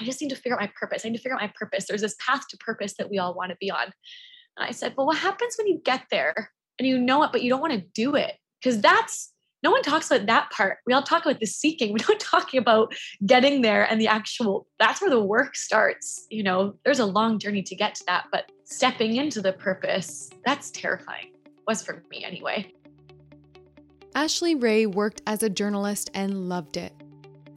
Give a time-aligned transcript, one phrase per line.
[0.00, 1.04] I just need to figure out my purpose.
[1.04, 1.86] I need to figure out my purpose.
[1.86, 3.84] There's this path to purpose that we all want to be on.
[4.56, 7.42] And I said, Well, what happens when you get there and you know it, but
[7.42, 8.34] you don't want to do it?
[8.62, 9.32] Because that's
[9.62, 10.78] no one talks about that part.
[10.86, 11.92] We all talk about the seeking.
[12.00, 12.94] We don't talk about
[13.26, 16.26] getting there and the actual, that's where the work starts.
[16.30, 20.30] You know, there's a long journey to get to that, but stepping into the purpose,
[20.46, 21.32] that's terrifying.
[21.66, 22.72] Was for me anyway.
[24.14, 26.92] Ashley Wray worked as a journalist and loved it.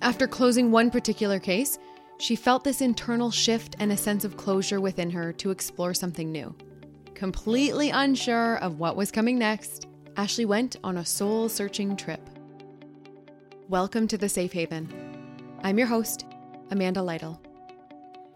[0.02, 1.80] After closing one particular case,
[2.24, 6.32] she felt this internal shift and a sense of closure within her to explore something
[6.32, 6.56] new.
[7.16, 12.22] Completely unsure of what was coming next, Ashley went on a soul searching trip.
[13.68, 14.88] Welcome to the Safe Haven.
[15.64, 16.24] I'm your host,
[16.72, 17.42] Amanda Lytle.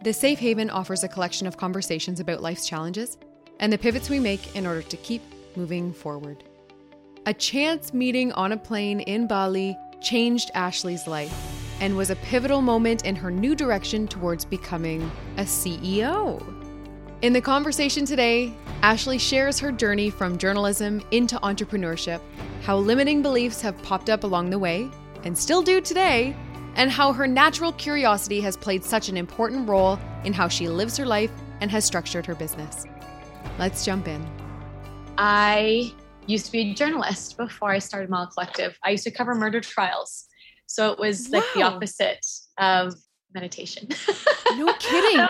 [0.03, 3.17] The Safe Haven offers a collection of conversations about life's challenges
[3.61, 5.21] and the pivots we make in order to keep
[5.55, 6.43] moving forward.
[7.25, 12.61] A chance meeting on a plane in Bali changed Ashley's life and was a pivotal
[12.61, 16.41] moment in her new direction towards becoming a CEO.
[17.21, 18.53] In the conversation today,
[18.83, 22.21] Ashley shares her journey from journalism into entrepreneurship,
[22.61, 24.89] how limiting beliefs have popped up along the way
[25.23, 26.35] and still do today,
[26.75, 30.95] and how her natural curiosity has played such an important role in how she lives
[30.95, 32.85] her life and has structured her business.
[33.57, 34.23] Let's jump in.
[35.17, 35.91] I
[36.27, 38.77] used to be a journalist before I started Mala Collective.
[38.83, 40.26] I used to cover murder trials.
[40.67, 42.25] So it was like the opposite
[42.57, 42.93] of
[43.33, 43.87] meditation.
[44.55, 45.27] No kidding.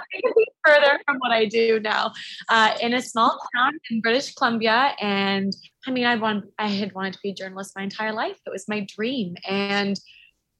[0.63, 2.13] further from what I do now.
[2.49, 5.51] Uh, in a small town in British Columbia, and
[5.87, 8.37] I mean, I want I had wanted to be a journalist my entire life.
[8.45, 9.99] It was my dream, and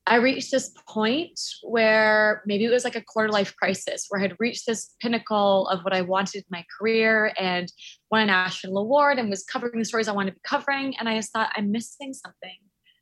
[0.07, 4.23] I reached this point where maybe it was like a quarter life crisis, where I
[4.23, 7.71] had reached this pinnacle of what I wanted in my career and
[8.09, 10.95] won a national award and was covering the stories I wanted to be covering.
[10.97, 12.57] And I just thought, I'm missing something.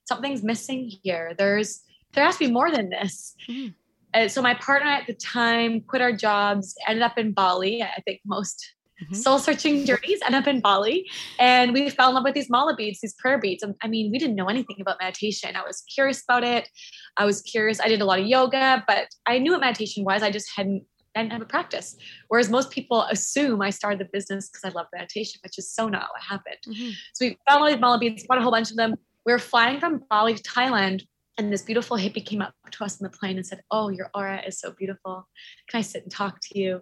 [0.05, 1.33] Something's missing here.
[1.37, 1.81] There's
[2.13, 3.35] there has to be more than this.
[3.49, 3.73] Mm.
[4.29, 7.83] So my partner at the time quit our jobs, ended up in Bali.
[7.83, 8.65] I think most
[9.03, 9.13] mm-hmm.
[9.13, 11.09] soul searching journeys end up in Bali.
[11.37, 13.61] And we fell in love with these mala beads, these prayer beads.
[13.61, 15.55] And I mean, we didn't know anything about meditation.
[15.57, 16.69] I was curious about it.
[17.17, 17.81] I was curious.
[17.81, 20.23] I did a lot of yoga, but I knew what meditation was.
[20.23, 20.83] I just hadn't
[21.15, 21.95] I didn't have a practice.
[22.27, 25.87] Whereas most people assume I started the business because I love meditation, which is so
[25.87, 26.57] not what happened.
[26.67, 26.89] Mm-hmm.
[27.13, 28.95] So we found all these mala beads, bought a whole bunch of them.
[29.25, 31.03] We were flying from Bali to Thailand
[31.37, 34.09] and this beautiful hippie came up to us on the plane and said, Oh, your
[34.13, 35.27] aura is so beautiful.
[35.69, 36.81] Can I sit and talk to you?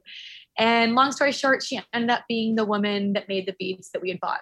[0.57, 4.01] And long story short, she ended up being the woman that made the beads that
[4.01, 4.41] we had bought.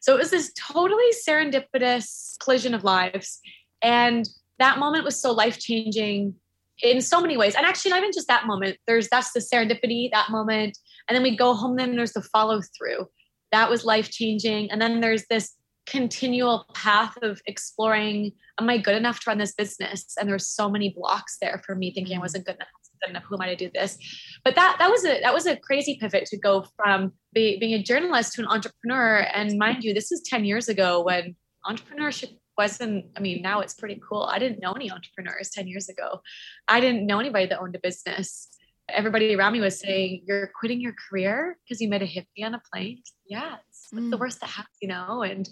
[0.00, 3.40] So it was this totally serendipitous collision of lives.
[3.82, 6.34] And that moment was so life changing
[6.82, 7.54] in so many ways.
[7.54, 8.78] And actually, not even just that moment.
[8.86, 10.76] There's that's the serendipity, that moment.
[11.08, 13.06] And then we go home, then there's the follow through.
[13.52, 14.70] That was life changing.
[14.72, 15.55] And then there's this
[15.86, 20.14] continual path of exploring am i good enough to run this business?
[20.18, 22.22] And there's so many blocks there for me thinking i mm-hmm.
[22.22, 22.68] wasn't good enough
[23.02, 23.98] good enough who am i to do this?
[24.44, 27.74] But that that was a that was a crazy pivot to go from be, being
[27.74, 29.26] a journalist to an entrepreneur.
[29.32, 31.36] And mind you this is 10 years ago when
[31.66, 34.22] entrepreneurship wasn't i mean now it's pretty cool.
[34.22, 36.20] I didn't know any entrepreneurs 10 years ago.
[36.68, 38.48] I didn't know anybody that owned a business
[38.88, 42.54] everybody around me was saying you're quitting your career because you met a hippie on
[42.54, 43.56] a plane yeah
[43.90, 44.10] what's mm.
[44.10, 45.22] the worst that happens, you know?
[45.22, 45.48] And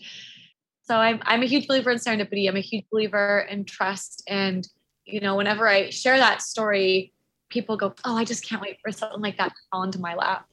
[0.82, 2.48] so I'm I'm a huge believer in serendipity.
[2.48, 4.22] I'm a huge believer in trust.
[4.28, 4.66] And,
[5.04, 7.12] you know, whenever I share that story,
[7.50, 10.14] people go, Oh, I just can't wait for something like that to fall into my
[10.14, 10.46] lap.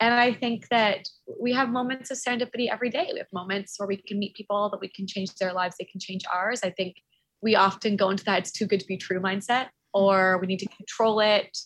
[0.00, 1.08] And I think that
[1.40, 3.10] we have moments of serendipity every day.
[3.12, 5.84] We have moments where we can meet people that we can change their lives, they
[5.84, 6.60] can change ours.
[6.64, 6.96] I think
[7.40, 10.60] we often go into that it's too good to be true mindset, or we need
[10.60, 11.56] to control it,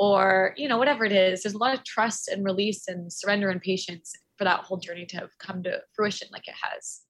[0.00, 1.42] or, you know, whatever it is.
[1.42, 5.04] There's a lot of trust and release and surrender and patience for that whole journey
[5.04, 7.02] to have come to fruition like it has.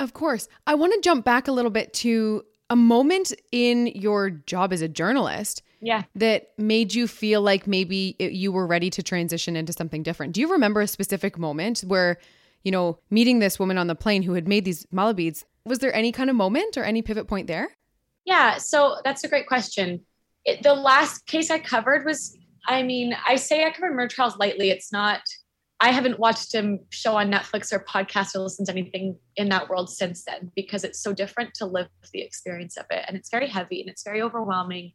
[0.00, 0.48] Of course.
[0.66, 4.80] I want to jump back a little bit to a moment in your job as
[4.80, 9.56] a journalist yeah that made you feel like maybe it, you were ready to transition
[9.56, 12.18] into something different do you remember a specific moment where
[12.62, 15.78] you know meeting this woman on the plane who had made these mala beads was
[15.78, 17.68] there any kind of moment or any pivot point there
[18.26, 20.04] yeah so that's a great question
[20.44, 22.36] it, the last case i covered was
[22.66, 25.20] i mean i say i covered murder trials lightly it's not
[25.82, 29.70] I haven't watched a show on Netflix or podcast or listened to anything in that
[29.70, 33.06] world since then because it's so different to live the experience of it.
[33.08, 34.92] And it's very heavy and it's very overwhelming.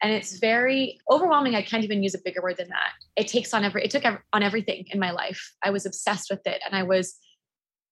[0.00, 1.56] And it's very overwhelming.
[1.56, 2.92] I can't even use a bigger word than that.
[3.16, 5.52] It takes on every, it took on everything in my life.
[5.64, 6.62] I was obsessed with it.
[6.64, 7.16] And I was,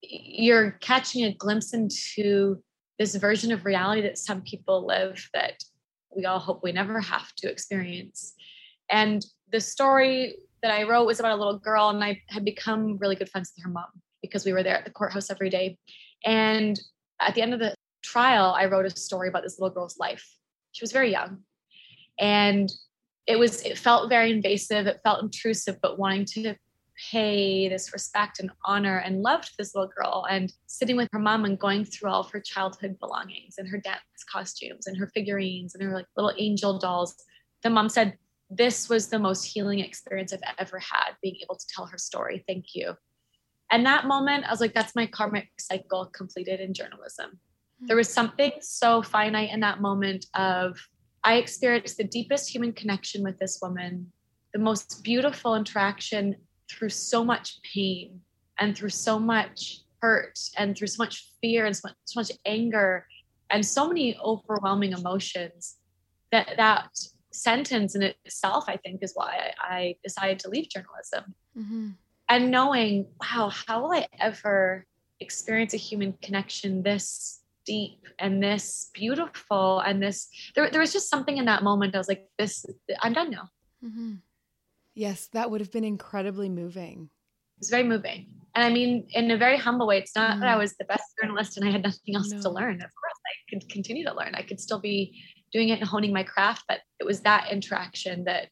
[0.01, 2.63] you're catching a glimpse into
[3.01, 5.55] this version of reality that some people live that
[6.17, 8.35] we all hope we never have to experience.
[8.91, 12.99] And the story that I wrote was about a little girl, and I had become
[12.99, 13.89] really good friends with her mom
[14.21, 15.79] because we were there at the courthouse every day.
[16.25, 16.81] And
[17.21, 20.27] at the end of the trial, I wrote a story about this little girl's life.
[20.73, 21.39] She was very young.
[22.19, 22.73] And
[23.27, 26.57] it was it felt very invasive it felt intrusive but wanting to
[27.11, 31.19] pay this respect and honor and love to this little girl and sitting with her
[31.19, 34.01] mom and going through all of her childhood belongings and her dance
[34.31, 37.15] costumes and her figurines and her like little angel dolls
[37.63, 38.17] the mom said
[38.51, 42.45] this was the most healing experience i've ever had being able to tell her story.
[42.47, 42.95] Thank you.
[43.71, 47.39] And that moment i was like that's my karmic cycle completed in journalism.
[47.81, 47.87] Hmm.
[47.87, 50.79] There was something so finite in that moment of
[51.25, 54.13] I experienced the deepest human connection with this woman,
[54.53, 56.37] the most beautiful interaction
[56.73, 58.21] through so much pain
[58.59, 62.33] and through so much hurt and through so much fear and so much, so much
[62.45, 63.07] anger
[63.51, 65.77] and so many overwhelming emotions
[66.33, 66.89] that that
[67.31, 71.89] sentence in itself i think is why i, I decided to leave journalism mm-hmm.
[72.29, 74.87] and knowing wow how will i ever
[75.21, 81.09] experience a human connection this deep and this beautiful and this there, there was just
[81.09, 82.67] something in that moment i was like this
[83.03, 83.49] i'm done now
[83.85, 84.15] mm-hmm.
[84.95, 87.11] Yes that would have been incredibly moving
[87.59, 90.41] it's very moving and i mean in a very humble way it's not mm-hmm.
[90.41, 92.41] that i was the best journalist and i had nothing else no.
[92.41, 95.23] to learn of course i could continue to learn i could still be
[95.53, 98.49] doing it and honing my craft but it was that interaction that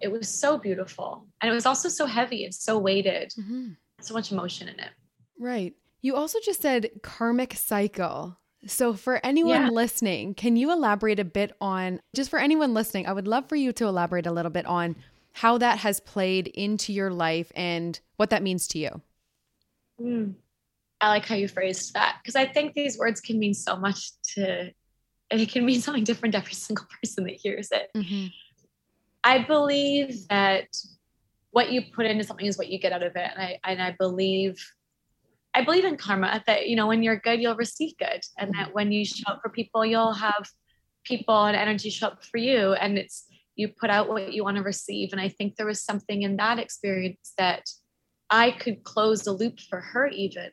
[0.00, 3.68] it was so beautiful and it was also so heavy and so weighted mm-hmm.
[4.00, 4.90] so much emotion in it
[5.38, 9.68] right you also just said karmic cycle so, for anyone yeah.
[9.68, 13.06] listening, can you elaborate a bit on just for anyone listening?
[13.06, 14.96] I would love for you to elaborate a little bit on
[15.38, 19.00] how that has played into your life and what that means to you.
[20.00, 20.34] Mm.
[21.00, 24.10] I like how you phrased that because I think these words can mean so much
[24.34, 24.72] to,
[25.30, 27.88] and it can mean something different to every single person that hears it.
[27.96, 28.26] Mm-hmm.
[29.22, 30.66] I believe that
[31.52, 33.80] what you put into something is what you get out of it, and I and
[33.80, 34.56] I believe
[35.54, 38.22] I believe in karma that, you know, when you're good, you'll receive good.
[38.36, 40.48] And that when you show up for people, you'll have
[41.04, 42.74] people and energy show up for you.
[42.74, 43.24] And it's,
[43.58, 45.10] you put out what you want to receive.
[45.12, 47.68] And I think there was something in that experience that
[48.30, 50.50] I could close the loop for her, even.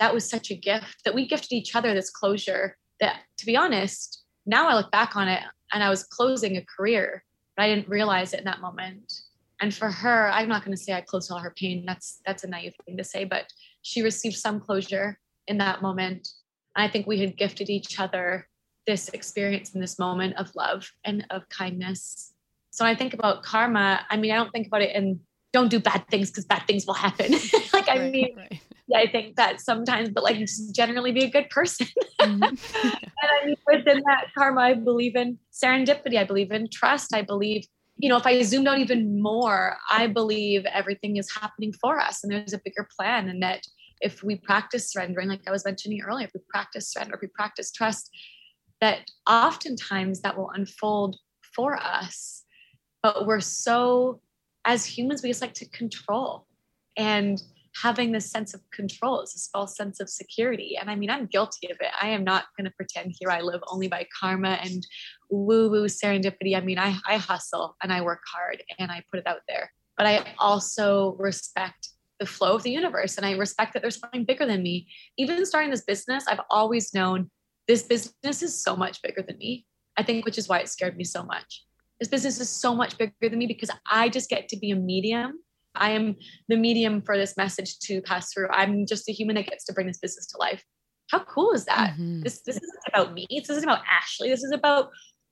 [0.00, 3.56] That was such a gift that we gifted each other this closure that, to be
[3.56, 5.42] honest, now I look back on it
[5.72, 7.22] and I was closing a career,
[7.54, 9.12] but I didn't realize it in that moment.
[9.60, 11.84] And for her, I'm not going to say I closed all her pain.
[11.86, 13.44] That's that's a naive thing to say, but
[13.82, 15.18] she received some closure
[15.48, 16.28] in that moment.
[16.76, 18.48] I think we had gifted each other
[18.86, 22.32] this experience in this moment of love and of kindness.
[22.78, 25.18] So when I think about karma, I mean, I don't think about it in
[25.52, 27.32] don't do bad things because bad things will happen.
[27.72, 28.60] like, I mean, right.
[28.86, 31.88] yeah, I think that sometimes, but like just generally be a good person.
[32.20, 32.42] Mm-hmm.
[32.84, 36.16] and I mean, within that karma, I believe in serendipity.
[36.16, 37.14] I believe in trust.
[37.14, 37.64] I believe
[37.96, 42.22] you know, if I zoomed out even more, I believe everything is happening for us
[42.22, 43.28] and there's a bigger plan.
[43.28, 43.62] And that
[44.00, 47.28] if we practice surrendering, like I was mentioning earlier, if we practice surrender, if we
[47.28, 48.10] practice trust,
[48.80, 51.16] that oftentimes that will unfold
[51.54, 52.44] for us.
[53.02, 54.20] But we're so,
[54.64, 56.46] as humans, we just like to control.
[56.96, 57.40] And
[57.80, 60.76] having this sense of control is this false sense of security.
[60.80, 61.90] And I mean, I'm guilty of it.
[62.00, 64.84] I am not going to pretend here I live only by karma and
[65.30, 66.56] woo woo serendipity.
[66.56, 69.72] I mean, I, I hustle and I work hard and I put it out there.
[69.96, 74.24] But I also respect the flow of the universe and I respect that there's something
[74.24, 74.88] bigger than me.
[75.16, 77.30] Even starting this business, I've always known
[77.68, 79.66] this business is so much bigger than me.
[79.96, 81.64] I think, which is why it scared me so much.
[82.00, 84.76] This business is so much bigger than me because I just get to be a
[84.76, 85.40] medium
[85.78, 86.16] I am
[86.48, 88.48] the medium for this message to pass through.
[88.50, 90.64] I'm just a human that gets to bring this business to life.
[91.10, 91.92] How cool is that?
[91.92, 92.22] Mm-hmm.
[92.22, 93.26] This this isn't about me.
[93.30, 94.28] This isn't about Ashley.
[94.28, 94.90] This is about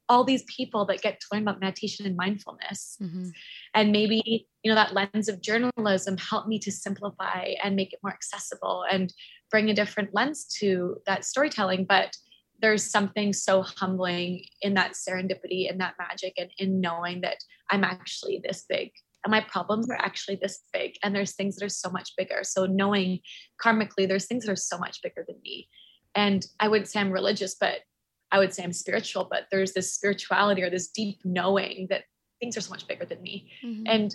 [0.08, 2.96] all these people that get to learn about meditation and mindfulness.
[3.02, 3.28] Mm-hmm.
[3.75, 7.99] And maybe, you know, that lens of journalism helped me to simplify and make it
[8.04, 9.12] more accessible and
[9.50, 11.87] bring a different lens to that storytelling.
[11.88, 12.16] But
[12.60, 17.38] there's something so humbling in that serendipity and that magic and in knowing that
[17.70, 18.92] I'm actually this big
[19.25, 22.40] and my problems are actually this big and there's things that are so much bigger.
[22.42, 23.20] So knowing
[23.62, 25.68] karmically there's things that are so much bigger than me.
[26.14, 27.80] And i wouldn't say i'm religious but
[28.32, 32.04] i would say i'm spiritual but there's this spirituality or this deep knowing that
[32.40, 33.50] things are so much bigger than me.
[33.64, 33.82] Mm-hmm.
[33.86, 34.14] and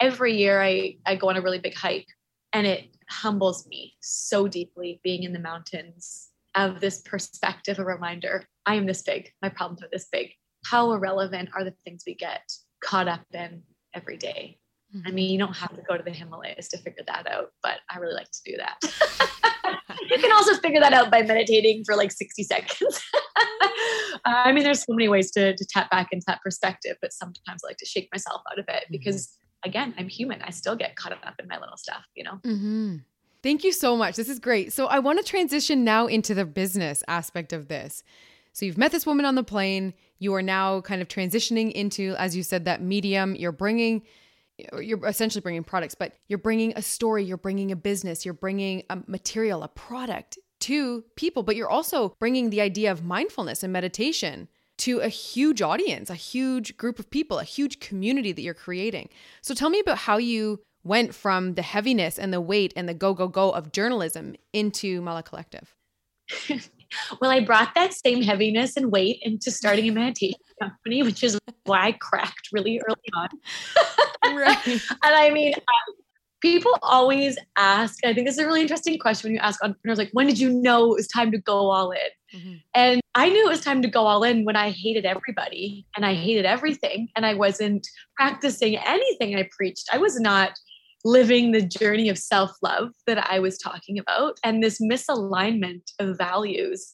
[0.00, 2.08] every year i i go on a really big hike
[2.52, 8.44] and it humbles me so deeply being in the mountains of this perspective a reminder
[8.64, 10.30] i am this big my problems are this big
[10.64, 12.42] how irrelevant are the things we get
[12.82, 13.62] caught up in
[13.94, 14.58] every day.
[15.04, 17.80] I mean, you don't have to go to the Himalayas to figure that out, but
[17.90, 18.78] I really like to do that.
[20.10, 23.02] you can also figure that out by meditating for like 60 seconds.
[24.24, 27.62] I mean, there's so many ways to, to tap back into that perspective, but sometimes
[27.64, 28.92] I like to shake myself out of it mm-hmm.
[28.92, 30.40] because, again, I'm human.
[30.42, 32.38] I still get caught up in my little stuff, you know?
[32.44, 32.96] Mm-hmm.
[33.46, 34.16] Thank you so much.
[34.16, 34.72] This is great.
[34.72, 38.02] So, I want to transition now into the business aspect of this.
[38.52, 39.94] So you've met this woman on the plane.
[40.18, 43.36] You are now kind of transitioning into, as you said, that medium.
[43.36, 44.02] You're bringing,
[44.80, 48.82] you're essentially bringing products, but you're bringing a story, you're bringing a business, you're bringing
[48.90, 53.72] a material, a product to people, but you're also bringing the idea of mindfulness and
[53.72, 54.48] meditation
[54.78, 59.08] to a huge audience, a huge group of people, a huge community that you're creating.
[59.40, 62.94] So tell me about how you went from the heaviness and the weight and the
[62.94, 65.74] go, go, go of journalism into Mala Collective.
[67.20, 71.38] well, I brought that same heaviness and weight into starting a meditation company, which is
[71.64, 73.28] why I cracked really early on.
[74.36, 74.66] right.
[74.66, 75.94] and I mean, um,
[76.40, 79.98] people always ask, I think this is a really interesting question when you ask entrepreneurs,
[79.98, 82.38] like, when did you know it was time to go all in?
[82.38, 82.54] Mm-hmm.
[82.74, 86.04] And I knew it was time to go all in when I hated everybody and
[86.04, 89.88] I hated everything and I wasn't practicing anything I preached.
[89.92, 90.58] I was not
[91.06, 94.38] living the journey of self love that I was talking about.
[94.42, 96.92] And this misalignment of values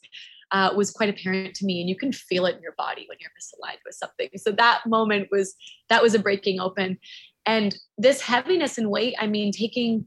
[0.51, 1.81] uh, was quite apparent to me.
[1.81, 4.29] And you can feel it in your body when you're misaligned with something.
[4.37, 5.55] So that moment was,
[5.89, 6.99] that was a breaking open.
[7.47, 10.07] And this heaviness and weight, I mean, taking,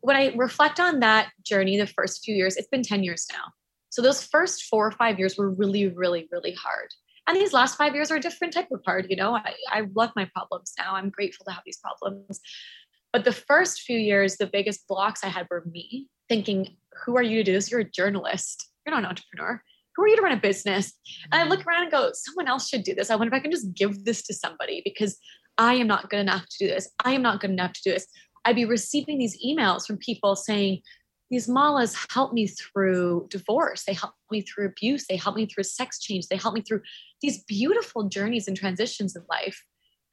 [0.00, 3.52] when I reflect on that journey, the first few years, it's been 10 years now.
[3.90, 6.88] So those first four or five years were really, really, really hard.
[7.26, 9.06] And these last five years are a different type of hard.
[9.08, 10.96] You know, I, I love my problems now.
[10.96, 12.40] I'm grateful to have these problems.
[13.12, 17.22] But the first few years, the biggest blocks I had were me thinking, who are
[17.22, 17.70] you to do this?
[17.70, 18.68] You're a journalist.
[18.84, 19.62] You're not an entrepreneur.
[19.96, 20.92] Who are you to run a business?
[21.32, 21.50] And I mm-hmm.
[21.50, 23.10] look around and go, someone else should do this.
[23.10, 25.18] I wonder if I can just give this to somebody because
[25.58, 26.88] I am not good enough to do this.
[27.04, 28.06] I am not good enough to do this.
[28.44, 30.80] I'd be receiving these emails from people saying,
[31.30, 33.84] these malas help me through divorce.
[33.84, 35.06] They help me through abuse.
[35.06, 36.26] They help me through sex change.
[36.26, 36.82] They help me through
[37.22, 39.62] these beautiful journeys and transitions in life.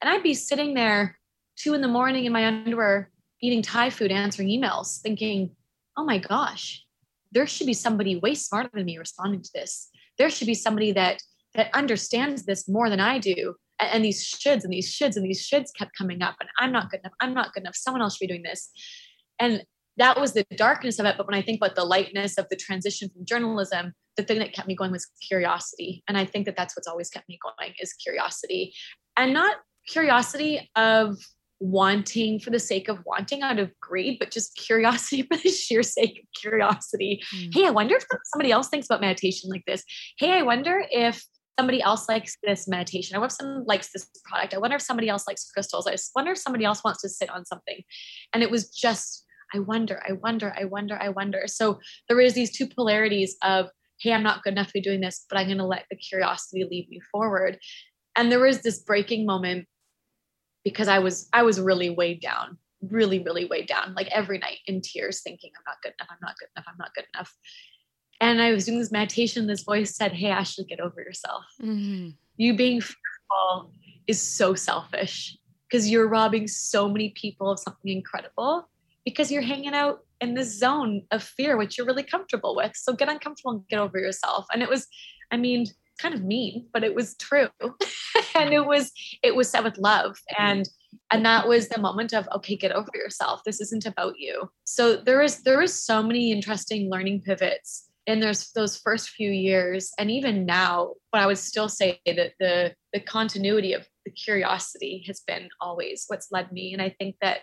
[0.00, 1.17] And I'd be sitting there
[1.58, 3.10] two in the morning in my underwear,
[3.42, 5.50] eating Thai food, answering emails, thinking,
[5.96, 6.84] oh my gosh,
[7.32, 9.90] there should be somebody way smarter than me responding to this.
[10.16, 11.20] There should be somebody that
[11.54, 13.54] that understands this more than I do.
[13.80, 16.36] And, and these shoulds and these shoulds and these shoulds kept coming up.
[16.40, 17.14] And I'm not good enough.
[17.20, 17.76] I'm not good enough.
[17.76, 18.70] Someone else should be doing this.
[19.38, 19.64] And
[19.96, 21.16] that was the darkness of it.
[21.16, 24.52] But when I think about the lightness of the transition from journalism, the thing that
[24.52, 26.04] kept me going was curiosity.
[26.06, 28.74] And I think that that's what's always kept me going is curiosity
[29.16, 29.56] and not
[29.88, 31.16] curiosity of
[31.60, 35.82] wanting for the sake of wanting out of greed, but just curiosity for the sheer
[35.82, 37.22] sake of curiosity.
[37.34, 37.54] Mm.
[37.54, 39.82] Hey, I wonder if somebody else thinks about meditation like this.
[40.18, 41.24] Hey, I wonder if
[41.58, 43.16] somebody else likes this meditation.
[43.16, 44.54] I wonder if someone likes this product.
[44.54, 45.86] I wonder if somebody else likes crystals.
[45.86, 47.82] I just wonder if somebody else wants to sit on something.
[48.32, 51.42] And it was just, I wonder, I wonder, I wonder, I wonder.
[51.46, 53.66] So there is these two polarities of,
[54.00, 55.96] hey, I'm not good enough to be doing this, but I'm going to let the
[55.96, 57.58] curiosity lead me forward.
[58.14, 59.66] And there was this breaking moment
[60.68, 64.58] because I was I was really weighed down, really really weighed down, like every night
[64.66, 67.34] in tears, thinking I'm not good enough, I'm not good enough, I'm not good enough.
[68.20, 69.46] And I was doing this meditation.
[69.46, 71.44] This voice said, "Hey, Ashley, get over yourself.
[71.62, 72.10] Mm-hmm.
[72.36, 73.72] You being fearful
[74.06, 75.36] is so selfish
[75.68, 78.68] because you're robbing so many people of something incredible
[79.04, 82.72] because you're hanging out in this zone of fear, which you're really comfortable with.
[82.74, 84.86] So get uncomfortable and get over yourself." And it was,
[85.30, 85.66] I mean,
[85.98, 87.48] kind of mean, but it was true.
[88.34, 88.92] and it was
[89.22, 90.18] it was said with love.
[90.38, 90.68] And
[91.10, 93.42] and that was the moment of okay, get over yourself.
[93.44, 94.50] This isn't about you.
[94.64, 99.30] So there is there is so many interesting learning pivots in those those first few
[99.30, 104.10] years and even now but i would still say that the the continuity of the
[104.10, 107.42] curiosity has been always what's led me and i think that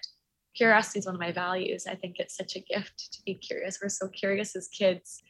[0.55, 3.77] curiosity is one of my values i think it's such a gift to be curious
[3.79, 5.21] we're so curious as kids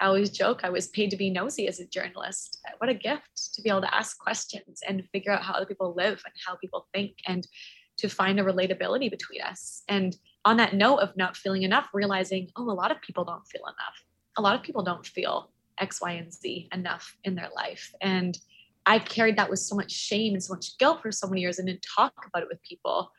[0.00, 2.60] I always joke I was paid to be nosy as a journalist.
[2.78, 5.94] What a gift to be able to ask questions and figure out how other people
[5.96, 7.46] live and how people think and
[7.98, 9.82] to find a relatability between us.
[9.88, 13.46] And on that note of not feeling enough, realizing, oh, a lot of people don't
[13.46, 14.04] feel enough.
[14.36, 17.94] A lot of people don't feel X, Y, and Z enough in their life.
[18.00, 18.36] And
[18.86, 21.58] I carried that with so much shame and so much guilt for so many years
[21.58, 23.10] and didn't talk about it with people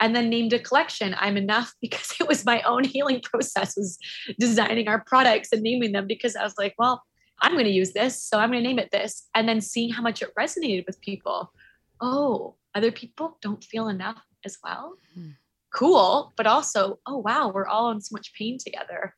[0.00, 1.14] and then named a collection.
[1.18, 3.98] I'm enough because it was my own healing process was
[4.38, 7.02] designing our products and naming them because i was like well
[7.42, 9.28] i'm going to use this so i'm going to name it this.
[9.34, 11.52] And then seeing how much it resonated with people.
[12.00, 14.96] Oh other people don't feel enough as well?
[15.16, 15.30] Mm-hmm.
[15.74, 19.14] cool but also oh wow we're all in so much pain together.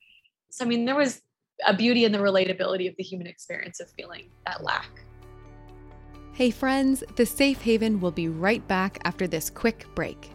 [0.51, 1.23] So i mean there was
[1.67, 4.89] a beauty in the relatability of the human experience of feeling that lack.
[6.33, 10.33] Hey, friends, the Safe Haven will be right back after this quick break.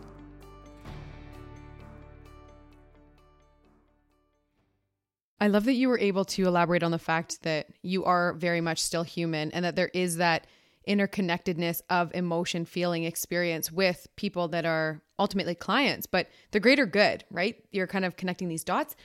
[5.39, 8.61] I love that you were able to elaborate on the fact that you are very
[8.61, 10.47] much still human and that there is that
[10.87, 17.23] interconnectedness of emotion, feeling, experience with people that are ultimately clients, but the greater good,
[17.29, 17.63] right?
[17.71, 18.95] You're kind of connecting these dots.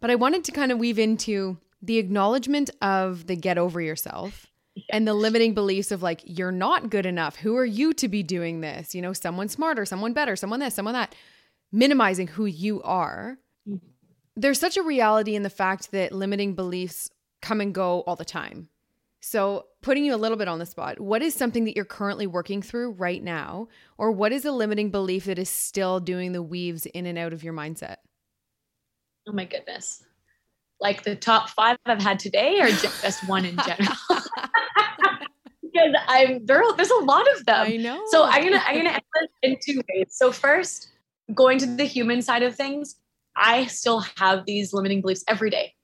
[0.00, 4.46] But I wanted to kind of weave into the acknowledgement of the get over yourself
[4.90, 8.22] and the limiting beliefs of like you're not good enough who are you to be
[8.22, 11.14] doing this you know someone smarter someone better someone this someone that
[11.72, 13.38] minimizing who you are.
[14.40, 17.10] There's such a reality in the fact that limiting beliefs
[17.42, 18.68] come and go all the time
[19.20, 22.26] so putting you a little bit on the spot what is something that you're currently
[22.26, 26.42] working through right now or what is a limiting belief that is still doing the
[26.42, 27.96] weaves in and out of your mindset
[29.28, 30.04] oh my goodness
[30.80, 33.96] like the top five I've had today or just one in general?
[35.62, 37.66] because I'm there, there's a lot of them.
[37.66, 38.02] I know.
[38.10, 40.06] So I'm gonna I'm gonna end in two ways.
[40.10, 40.88] So first,
[41.34, 42.96] going to the human side of things,
[43.38, 45.74] I still have these limiting beliefs every day.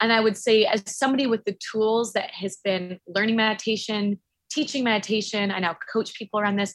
[0.00, 4.20] And I would say, as somebody with the tools that has been learning meditation,
[4.50, 6.74] teaching meditation, I now coach people around this,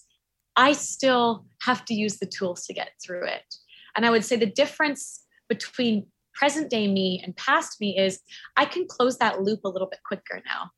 [0.56, 3.44] I still have to use the tools to get through it.
[3.96, 8.22] And I would say the difference between present day me and past me is
[8.58, 10.72] I can close that loop a little bit quicker now.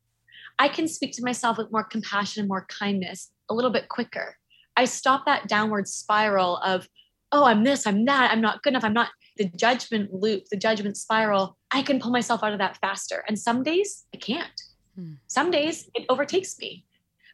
[0.58, 4.36] I can speak to myself with more compassion and more kindness a little bit quicker.
[4.76, 6.88] I stop that downward spiral of,
[7.34, 10.56] oh, I'm this, I'm that, I'm not good enough, I'm not the judgment loop, the
[10.56, 11.58] judgment spiral.
[11.70, 13.24] I can pull myself out of that faster.
[13.28, 14.60] And some days I can't.
[14.94, 15.14] Hmm.
[15.26, 16.86] Some days it overtakes me.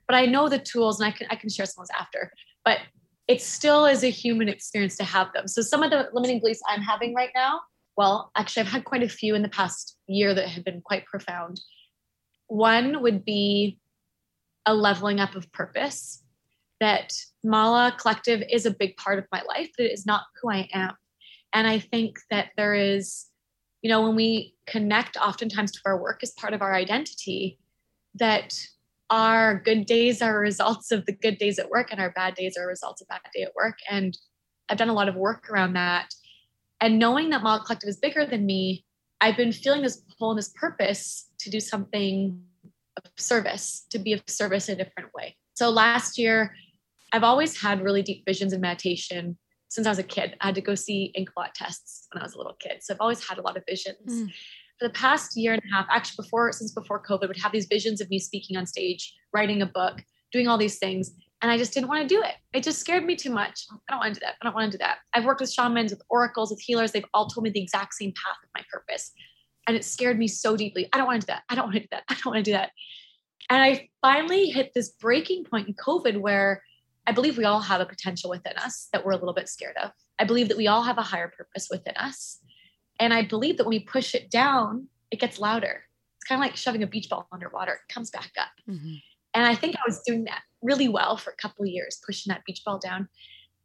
[0.09, 2.33] But I know the tools and I can I can share some of those after.
[2.65, 2.79] But
[3.29, 5.47] it still is a human experience to have them.
[5.47, 7.61] So some of the limiting beliefs I'm having right now
[8.01, 11.05] well, actually, I've had quite a few in the past year that have been quite
[11.05, 11.61] profound.
[12.47, 13.79] One would be
[14.65, 16.23] a leveling up of purpose,
[16.81, 17.13] that
[17.45, 20.69] Mala Collective is a big part of my life, but it is not who I
[20.73, 20.95] am.
[21.53, 23.27] And I think that there is,
[23.83, 27.59] you know, when we connect oftentimes to our work as part of our identity,
[28.15, 28.59] that
[29.11, 32.57] our good days are results of the good days at work and our bad days
[32.57, 33.79] are results of bad day at work.
[33.91, 34.17] And
[34.69, 36.15] I've done a lot of work around that
[36.81, 38.85] and knowing that Mala Collective is bigger than me,
[39.21, 42.43] I've been feeling this pull and this purpose to do something
[42.97, 45.37] of service, to be of service in a different way.
[45.55, 46.55] So last year,
[47.13, 49.37] I've always had really deep visions in meditation
[49.69, 50.37] since I was a kid.
[50.41, 52.83] I had to go see ink blot tests when I was a little kid.
[52.83, 53.97] So I've always had a lot of visions.
[54.09, 54.29] Mm.
[54.79, 57.67] For the past year and a half, actually before since before COVID, would have these
[57.67, 61.13] visions of me speaking on stage, writing a book, doing all these things.
[61.43, 62.35] And I just didn't want to do it.
[62.53, 63.67] It just scared me too much.
[63.73, 64.35] I don't want to do that.
[64.41, 64.99] I don't want to do that.
[65.15, 66.93] I've worked with shamans, with oracles, with healers.
[66.93, 69.13] They've all told me the exact same path of my purpose.
[69.67, 70.89] And it scared me so deeply.
[70.93, 71.43] I don't want to do that.
[71.49, 72.03] I don't want to do that.
[72.09, 72.71] I don't want to do that.
[73.49, 76.63] And I finally hit this breaking point in COVID where
[77.11, 79.77] I believe we all have a potential within us that we're a little bit scared
[79.83, 79.91] of.
[80.21, 82.39] I believe that we all have a higher purpose within us.
[83.01, 85.83] And I believe that when we push it down, it gets louder.
[86.17, 88.53] It's kind of like shoving a beach ball underwater, it comes back up.
[88.69, 88.95] Mm-hmm.
[89.35, 92.31] And I think I was doing that really well for a couple of years, pushing
[92.31, 93.09] that beach ball down.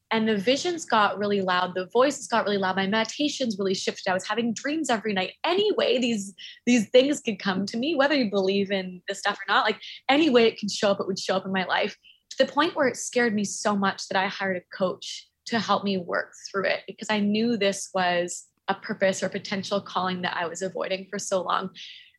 [0.09, 4.09] And the visions got really loud, the voices got really loud, my meditations really shifted.
[4.09, 5.33] I was having dreams every night.
[5.43, 6.33] Anyway, these
[6.65, 9.65] these things could come to me, whether you believe in this stuff or not.
[9.65, 9.79] Like
[10.09, 11.95] any way it could show up, it would show up in my life
[12.37, 15.59] to the point where it scared me so much that I hired a coach to
[15.59, 20.21] help me work through it because I knew this was a purpose or potential calling
[20.23, 21.69] that I was avoiding for so long.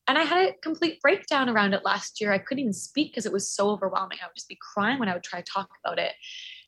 [0.08, 2.32] And I had a complete breakdown around it last year.
[2.32, 4.18] I couldn't even speak because it was so overwhelming.
[4.22, 6.12] I would just be crying when I would try to talk about it.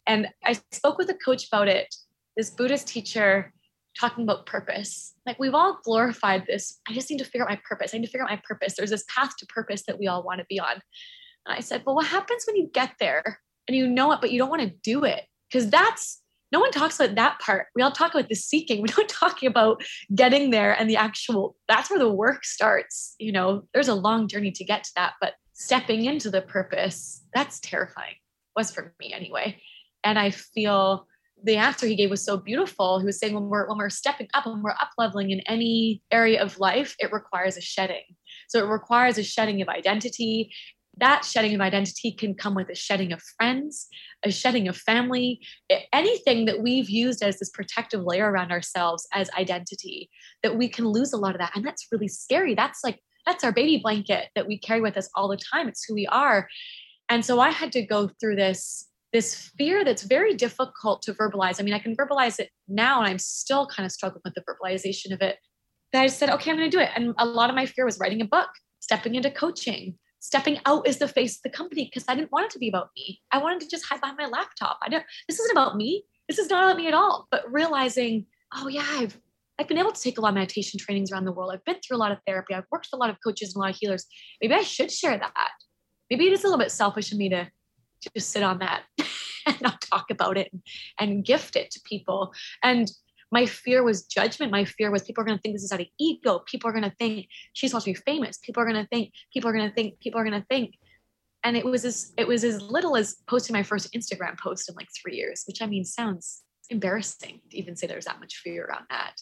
[0.07, 1.95] And I spoke with a coach about it,
[2.37, 3.53] this Buddhist teacher
[3.99, 5.15] talking about purpose.
[5.27, 6.81] Like we've all glorified this.
[6.89, 7.95] I just need to figure out my purpose.
[7.95, 8.75] I need to figure out my purpose.
[8.77, 10.81] There's this path to purpose that we all want to be on.
[11.49, 14.31] And I said, well, what happens when you get there and you know it, but
[14.31, 15.25] you don't want to do it?
[15.51, 16.21] Because that's
[16.53, 17.67] no one talks about that part.
[17.75, 18.83] We all talk about the seeking.
[18.83, 19.83] We don't talk about
[20.15, 23.15] getting there and the actual, that's where the work starts.
[23.19, 27.23] You know, there's a long journey to get to that, but stepping into the purpose,
[27.35, 28.15] that's terrifying.
[28.57, 29.61] Was for me anyway.
[30.03, 31.07] And I feel
[31.45, 32.99] the answer he gave was so beautiful.
[32.99, 36.03] He was saying when we're when we're stepping up, and we're up leveling in any
[36.11, 38.03] area of life, it requires a shedding.
[38.49, 40.53] So it requires a shedding of identity
[41.01, 43.89] that shedding of identity can come with a shedding of friends,
[44.25, 45.41] a shedding of family,
[45.93, 50.11] anything that we've used as this protective layer around ourselves as identity,
[50.43, 51.53] that we can lose a lot of that.
[51.55, 52.55] And that's really scary.
[52.55, 55.69] That's like, that's our baby blanket that we carry with us all the time.
[55.69, 56.49] It's who we are.
[57.09, 61.59] And so I had to go through this this fear that's very difficult to verbalize.
[61.59, 64.43] I mean, I can verbalize it now, and I'm still kind of struggling with the
[64.43, 65.39] verbalization of it.
[65.93, 66.91] That I said, okay, I'm going to do it.
[66.95, 70.87] And a lot of my fear was writing a book, stepping into coaching, stepping out
[70.87, 73.21] as the face of the company because I didn't want it to be about me.
[73.31, 74.79] I wanted to just hide behind my laptop.
[74.83, 76.05] I don't this isn't about me.
[76.29, 77.27] This is not about me at all.
[77.31, 79.19] But realizing, oh yeah, I've
[79.59, 81.51] I've been able to take a lot of meditation trainings around the world.
[81.53, 82.55] I've been through a lot of therapy.
[82.55, 84.07] I've worked with a lot of coaches and a lot of healers.
[84.41, 85.51] Maybe I should share that.
[86.11, 88.85] Maybe it is a little bit selfish of me to, to just sit on that
[89.47, 90.63] and not talk about it and,
[90.99, 92.33] and gift it to people.
[92.63, 92.89] And
[93.31, 94.53] my fear was judgment.
[94.53, 96.41] My fear was people are going to think this is out of ego.
[96.47, 98.39] People are going to think she's supposed to be famous.
[98.39, 100.75] People are going to think, people are going to think, people are going to think.
[101.45, 104.75] And it was as it was as little as posting my first Instagram post in
[104.75, 108.67] like three years, which I mean sounds embarrassing to even say there's that much fear
[108.67, 109.15] around that.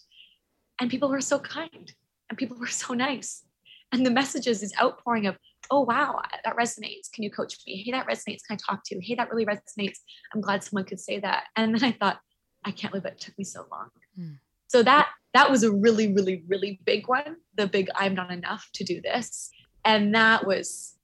[0.80, 1.92] And people were so kind
[2.28, 3.44] and people were so nice.
[3.92, 5.36] And the messages is outpouring of,
[5.70, 7.10] oh wow, that resonates.
[7.12, 7.82] Can you coach me?
[7.84, 8.40] Hey, that resonates.
[8.46, 9.00] Can I talk to you?
[9.02, 9.98] Hey, that really resonates.
[10.34, 11.44] I'm glad someone could say that.
[11.54, 12.18] And then I thought,
[12.66, 13.88] I can't believe it took me so long.
[14.18, 14.38] Mm.
[14.68, 17.36] So that that was a really, really, really big one.
[17.56, 19.50] The big I'm not enough to do this.
[19.84, 20.94] And that was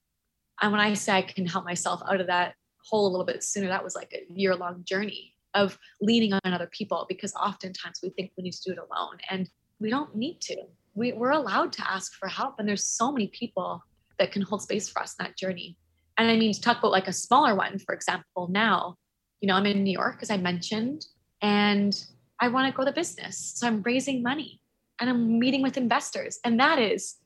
[0.61, 3.43] and when I say I can help myself out of that hole a little bit
[3.43, 8.01] sooner, that was like a year long journey of leaning on other people because oftentimes
[8.03, 9.49] we think we need to do it alone and
[9.81, 10.57] we don't need to.
[10.95, 13.83] We, we're allowed to ask for help, and there's so many people
[14.19, 15.77] that can hold space for us in that journey.
[16.19, 18.97] And I mean, to talk about like a smaller one, for example, now,
[19.41, 21.07] you know, I'm in New York, as I mentioned,
[21.43, 22.07] and
[22.41, 23.53] I want to go to business.
[23.57, 24.61] So I'm raising money
[25.01, 26.39] and I'm meeting with investors.
[26.45, 27.17] And that is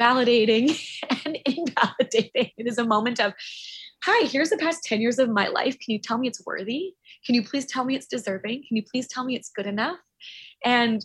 [0.00, 0.78] validating
[1.24, 2.50] and invalidating.
[2.56, 3.32] It is a moment of,
[4.02, 5.78] hi, here's the past 10 years of my life.
[5.78, 6.94] Can you tell me it's worthy?
[7.24, 8.64] Can you please tell me it's deserving?
[8.68, 9.98] Can you please tell me it's good enough?
[10.64, 11.04] And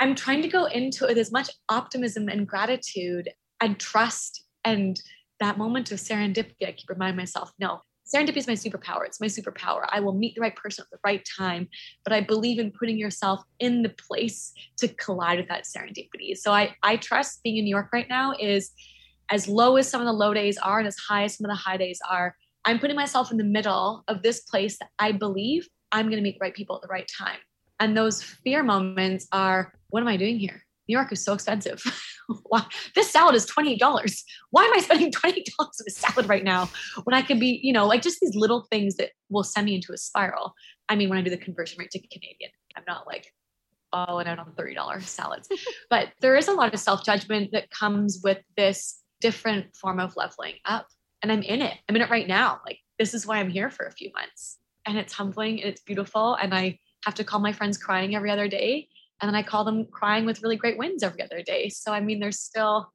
[0.00, 3.28] I'm trying to go into it with as much optimism and gratitude
[3.60, 5.00] and trust and
[5.40, 6.66] that moment of serendipity.
[6.66, 9.04] I keep reminding myself, no, serendipity is my superpower.
[9.04, 9.86] It's my superpower.
[9.90, 11.68] I will meet the right person at the right time,
[12.04, 16.36] but I believe in putting yourself in the place to collide with that serendipity.
[16.36, 18.70] So I, I trust being in New York right now is
[19.30, 21.50] as low as some of the low days are and as high as some of
[21.50, 22.34] the high days are.
[22.64, 26.22] I'm putting myself in the middle of this place that I believe I'm going to
[26.22, 27.38] meet the right people at the right time.
[27.80, 30.64] And those fear moments are, what am I doing here?
[30.88, 31.82] New York is so expensive.
[32.44, 32.64] Why?
[32.94, 34.22] This salad is $28.
[34.50, 36.70] Why am I spending $20 on a salad right now
[37.04, 39.74] when I could be, you know, like just these little things that will send me
[39.74, 40.54] into a spiral.
[40.88, 43.32] I mean, when I do the conversion rate to Canadian, I'm not like,
[43.92, 45.48] oh, and out on $30 salads.
[45.90, 50.16] but there is a lot of self judgment that comes with this different form of
[50.16, 50.86] leveling up.
[51.22, 51.76] And I'm in it.
[51.88, 52.60] I'm in it right now.
[52.64, 54.58] Like, this is why I'm here for a few months.
[54.86, 56.34] And it's humbling and it's beautiful.
[56.34, 58.88] And I have to call my friends crying every other day
[59.20, 61.68] and then I call them crying with really great wins every other day.
[61.68, 62.92] So I mean, there's still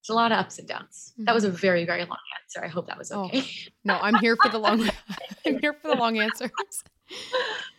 [0.00, 1.12] it's a lot of ups and downs.
[1.18, 1.56] That was a mm-hmm.
[1.56, 2.64] very very long answer.
[2.64, 3.40] I hope that was oh, okay.
[3.40, 4.88] Oh, no, I'm here for the long.
[5.46, 6.50] I'm here for the long answers.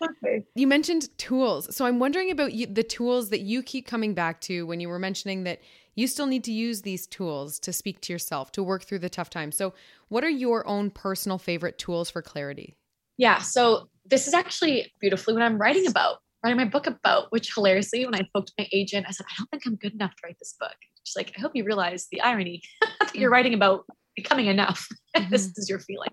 [0.02, 0.46] okay.
[0.56, 4.42] You mentioned tools, so I'm wondering about you, the tools that you keep coming back
[4.42, 5.60] to when you were mentioning that
[5.96, 9.10] you still need to use these tools to speak to yourself to work through the
[9.10, 9.56] tough times.
[9.56, 9.74] So,
[10.10, 12.76] what are your own personal favorite tools for clarity?
[13.18, 17.54] Yeah, so this is actually beautifully what I'm writing about writing my book about, which
[17.54, 20.12] hilariously, when I spoke to my agent, I said, I don't think I'm good enough
[20.12, 20.76] to write this book.
[21.04, 22.62] She's like, I hope you realize the irony
[23.00, 23.34] that you're mm.
[23.34, 24.88] writing about becoming enough.
[25.16, 25.30] Mm-hmm.
[25.30, 26.10] this is your feeling.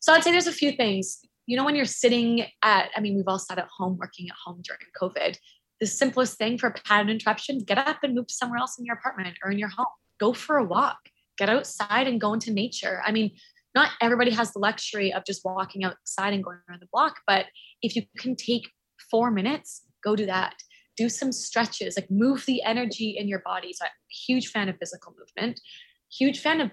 [0.00, 1.20] So I'd say there's a few things.
[1.46, 4.34] You know, when you're sitting at, I mean, we've all sat at home working at
[4.44, 5.38] home during COVID.
[5.78, 9.36] The simplest thing for pattern interruption, get up and move somewhere else in your apartment
[9.44, 9.86] or in your home.
[10.18, 10.98] Go for a walk.
[11.38, 13.00] Get outside and go into nature.
[13.06, 13.30] I mean,
[13.76, 17.46] not everybody has the luxury of just walking outside and going around the block, but
[17.80, 18.68] if you can take
[19.10, 20.54] four minutes, go do that.
[20.96, 23.72] Do some stretches, like move the energy in your body.
[23.72, 25.58] So I'm a huge fan of physical movement,
[26.10, 26.70] huge fan of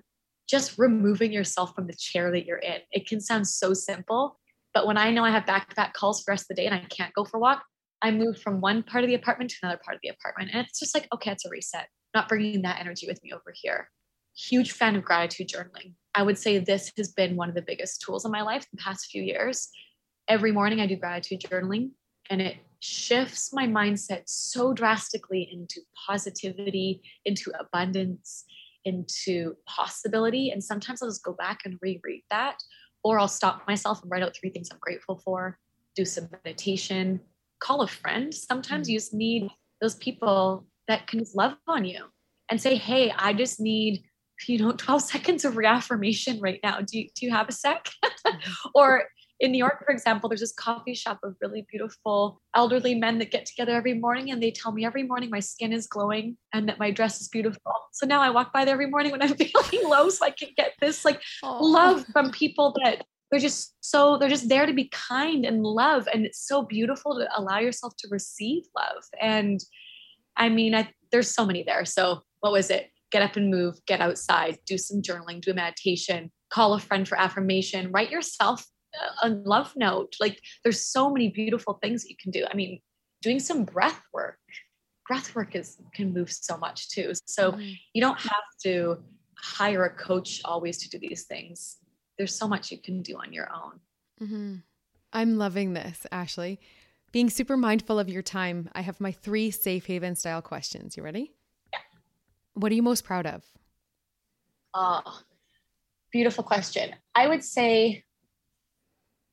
[0.50, 2.80] just removing yourself from the chair that you're in.
[2.92, 4.39] It can sound so simple,
[4.74, 6.56] but when I know I have back to back calls for the rest of the
[6.56, 7.63] day and I can't go for a walk,
[8.02, 10.52] I move from one part of the apartment to another part of the apartment.
[10.54, 13.54] And it's just like, okay, it's a reset, not bringing that energy with me over
[13.54, 13.89] here.
[14.36, 15.94] Huge fan of gratitude journaling.
[16.15, 18.78] I would say this has been one of the biggest tools in my life the
[18.78, 19.70] past few years.
[20.28, 21.92] Every morning I do gratitude journaling
[22.30, 28.46] and it shifts my mindset so drastically into positivity, into abundance,
[28.86, 30.52] into possibility.
[30.52, 32.58] And sometimes I'll just go back and reread that,
[33.04, 35.58] or I'll stop myself and write out three things I'm grateful for,
[35.96, 37.20] do some meditation,
[37.60, 38.34] call a friend.
[38.34, 38.92] Sometimes mm.
[38.92, 39.50] you just need
[39.82, 42.06] those people that can just love on you
[42.50, 44.04] and say, Hey, I just need,
[44.48, 46.80] you know, 12 seconds of reaffirmation right now.
[46.80, 47.89] Do you, do you have a sec?
[48.28, 48.70] Mm-hmm.
[48.76, 49.04] or
[49.39, 53.32] in New York, for example, there's this coffee shop of really beautiful elderly men that
[53.32, 56.67] get together every morning and they tell me every morning my skin is glowing and
[56.67, 57.71] that my dress is beautiful.
[57.93, 60.49] So now I walk by there every morning when I'm feeling low so I can
[60.58, 61.62] get this like Aww.
[61.62, 66.08] love from people that they're just so they're just there to be kind and love
[66.13, 69.60] and it's so beautiful to allow yourself to receive love and
[70.36, 73.75] i mean I, there's so many there so what was it get up and move
[73.86, 78.65] get outside do some journaling do a meditation call a friend for affirmation write yourself
[79.23, 80.15] a love note.
[80.19, 82.45] Like there's so many beautiful things that you can do.
[82.49, 82.80] I mean,
[83.21, 84.39] doing some breath work.
[85.08, 87.13] Breath work is can move so much too.
[87.25, 87.71] So mm-hmm.
[87.93, 88.97] you don't have to
[89.36, 91.78] hire a coach always to do these things.
[92.17, 93.80] There's so much you can do on your own.
[94.21, 94.56] Mm-hmm.
[95.13, 96.60] I'm loving this, Ashley.
[97.12, 100.95] Being super mindful of your time, I have my three safe haven style questions.
[100.95, 101.34] You ready?
[101.73, 101.80] Yeah.
[102.54, 103.43] What are you most proud of?
[104.75, 105.21] Oh,
[106.12, 106.93] beautiful question.
[107.15, 108.04] I would say,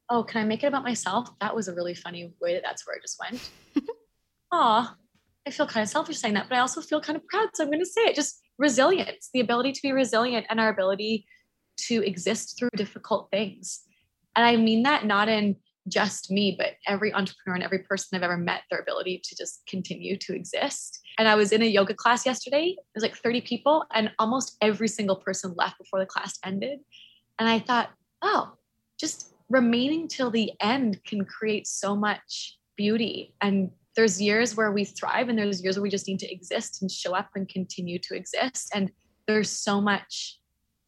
[0.09, 1.31] oh, can I make it about myself?
[1.41, 3.51] That was a really funny way that that's where I just went.
[4.53, 4.97] Aw,
[5.47, 7.49] I feel kind of selfish saying that, but I also feel kind of proud.
[7.55, 10.69] So I'm going to say it just resilience, the ability to be resilient and our
[10.69, 11.27] ability
[11.89, 13.83] to exist through difficult things.
[14.35, 15.57] And I mean that not in
[15.89, 19.63] just me, but every entrepreneur and every person I've ever met, their ability to just
[19.69, 21.01] continue to exist.
[21.19, 22.75] And I was in a yoga class yesterday.
[22.77, 26.81] It was like 30 people, and almost every single person left before the class ended.
[27.39, 27.91] And I thought,
[28.23, 28.55] oh,
[28.99, 33.35] just remaining till the end can create so much beauty.
[33.41, 36.83] And there's years where we thrive, and there's years where we just need to exist
[36.83, 38.71] and show up and continue to exist.
[38.75, 38.93] And
[39.27, 40.39] there's so much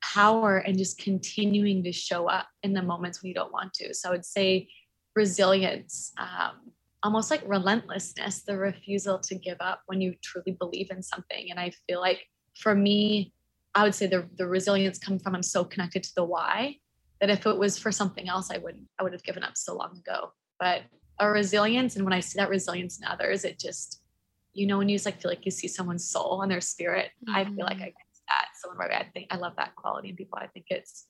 [0.02, 3.94] power and just continuing to show up in the moments when you don't want to.
[3.94, 4.68] So I would say
[5.16, 11.02] resilience, um, almost like relentlessness, the refusal to give up when you truly believe in
[11.02, 11.50] something.
[11.50, 13.32] And I feel like for me,
[13.74, 16.76] I would say the, the resilience comes from I'm so connected to the why
[17.20, 19.76] that if it was for something else, I wouldn't, I would have given up so
[19.76, 20.32] long ago.
[20.60, 20.82] But
[21.18, 24.02] a resilience, and when I see that resilience in others, it just,
[24.52, 27.10] you know, when you just like feel like you see someone's soul and their spirit,
[27.24, 27.36] mm-hmm.
[27.36, 27.94] I feel like I get
[28.28, 28.46] that.
[28.60, 30.38] So I think I love that quality in people.
[30.40, 31.06] I think it's,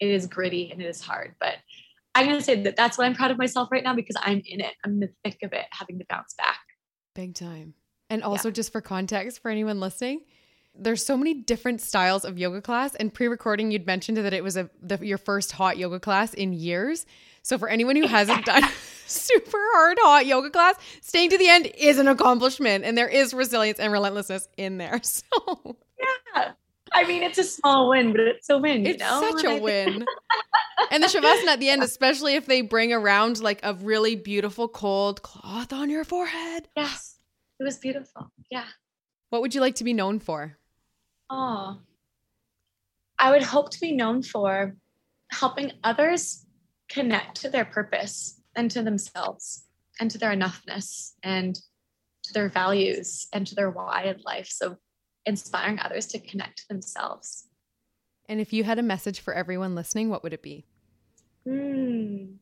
[0.00, 1.54] it is gritty and it is hard, but
[2.14, 4.42] I'm going to say that that's what I'm proud of myself right now because I'm
[4.44, 4.74] in it.
[4.84, 6.58] I'm in the thick of it, having to bounce back.
[7.14, 7.74] Big time.
[8.10, 8.54] And also, yeah.
[8.54, 10.22] just for context for anyone listening,
[10.78, 12.94] there's so many different styles of yoga class.
[12.94, 16.52] And pre-recording, you'd mentioned that it was a the, your first hot yoga class in
[16.52, 17.06] years.
[17.42, 18.62] So for anyone who hasn't done
[19.06, 23.34] super hard hot yoga class, staying to the end is an accomplishment, and there is
[23.34, 25.00] resilience and relentlessness in there.
[25.08, 25.76] So
[26.34, 26.52] yeah,
[26.92, 28.86] I mean, it's a small win, but it's a win.
[28.86, 29.32] It's you know?
[29.32, 30.06] such a win.
[30.92, 34.68] and the shavasana at the end, especially if they bring around like a really beautiful
[34.68, 36.68] cold cloth on your forehead.
[36.76, 37.18] Yes,
[37.58, 38.30] it was beautiful.
[38.50, 38.64] Yeah.
[39.30, 40.56] What would you like to be known for?
[41.30, 41.78] Oh,
[43.18, 44.76] I would hope to be known for
[45.30, 46.46] helping others
[46.88, 49.66] connect to their purpose and to themselves
[50.00, 51.56] and to their enoughness and
[52.24, 54.48] to their values and to their why in life.
[54.48, 54.76] So
[55.26, 57.48] inspiring others to connect to themselves.
[58.28, 60.64] And if you had a message for everyone listening, what would it be?
[61.46, 62.36] Hmm.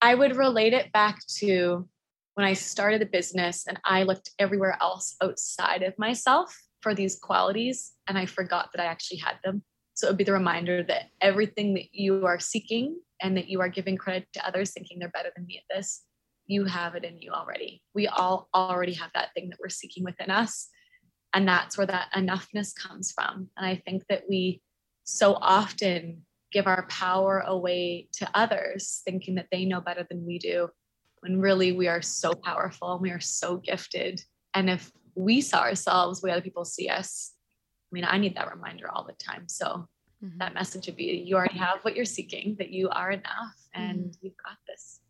[0.00, 1.86] I would relate it back to
[2.34, 7.18] when I started the business and I looked everywhere else outside of myself for these
[7.18, 9.62] qualities and I forgot that I actually had them.
[9.94, 13.60] So it would be the reminder that everything that you are seeking and that you
[13.60, 16.02] are giving credit to others thinking they're better than me at this,
[16.46, 17.82] you have it in you already.
[17.94, 20.68] We all already have that thing that we're seeking within us
[21.32, 24.60] and that's where that enoughness comes from and i think that we
[25.04, 30.38] so often give our power away to others thinking that they know better than we
[30.38, 30.68] do
[31.20, 34.22] when really we are so powerful and we are so gifted
[34.54, 37.32] and if we saw ourselves the way other people see us
[37.90, 39.86] i mean i need that reminder all the time so
[40.24, 40.38] mm-hmm.
[40.38, 43.98] that message would be you already have what you're seeking that you are enough and
[43.98, 44.26] mm-hmm.
[44.26, 45.00] you've got this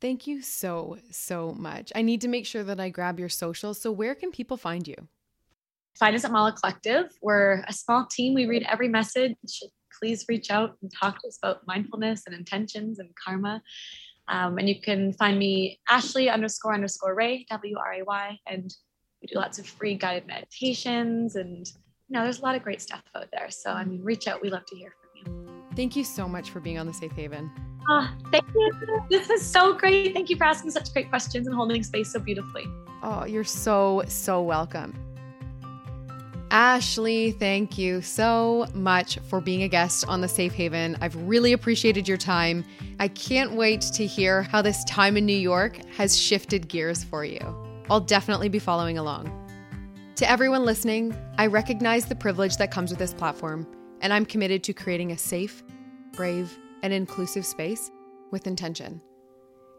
[0.00, 1.92] Thank you so, so much.
[1.94, 3.80] I need to make sure that I grab your socials.
[3.80, 4.96] So, where can people find you?
[5.98, 7.10] Find us at Mala Collective.
[7.20, 8.32] We're a small team.
[8.32, 9.36] We read every message.
[10.00, 13.60] Please reach out and talk to us about mindfulness and intentions and karma.
[14.28, 18.38] Um, and you can find me Ashley underscore underscore Wray, W R A Y.
[18.46, 18.74] And
[19.20, 21.36] we do lots of free guided meditations.
[21.36, 23.50] And, you know, there's a lot of great stuff out there.
[23.50, 24.42] So, I mean, reach out.
[24.42, 25.48] We love to hear from you.
[25.76, 27.50] Thank you so much for being on the Safe Haven.
[27.88, 28.70] Oh, thank you.
[29.08, 30.12] This is so great.
[30.12, 32.66] Thank you for asking such great questions and holding space so beautifully.
[33.02, 34.94] Oh, you're so, so welcome.
[36.52, 40.96] Ashley, thank you so much for being a guest on the Safe Haven.
[41.00, 42.64] I've really appreciated your time.
[42.98, 47.24] I can't wait to hear how this time in New York has shifted gears for
[47.24, 47.69] you.
[47.90, 49.36] I'll definitely be following along.
[50.14, 53.66] To everyone listening, I recognize the privilege that comes with this platform,
[54.00, 55.64] and I'm committed to creating a safe,
[56.12, 57.90] brave, and inclusive space
[58.30, 59.02] with intention.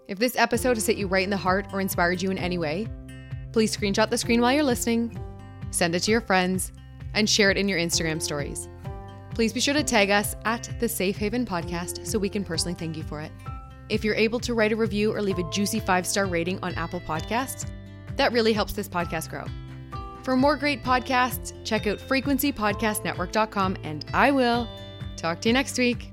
[0.10, 2.58] If this episode has hit you right in the heart or inspired you in any
[2.58, 2.86] way,
[3.54, 5.18] please screenshot the screen while you're listening,
[5.70, 6.74] send it to your friends,
[7.14, 8.68] and share it in your Instagram stories.
[9.34, 12.76] Please be sure to tag us at the Safe Haven Podcast so we can personally
[12.78, 13.32] thank you for it.
[13.88, 16.74] If you're able to write a review or leave a juicy five star rating on
[16.76, 17.70] Apple Podcasts,
[18.22, 19.46] that really helps this podcast grow.
[20.24, 24.68] For more great podcasts, check out frequencypodcastnetwork.com, and I will
[25.18, 26.12] talk to you next week.